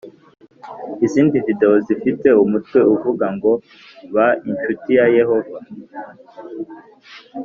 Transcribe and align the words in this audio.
izindi 1.05 1.35
videwo 1.47 1.75
zifite 1.87 2.27
umutwe 2.43 2.79
uvuga 2.93 3.25
ngo 3.35 3.51
ba 4.13 4.27
incuti 4.49 4.89
ya 4.97 5.05
yehova 5.17 5.57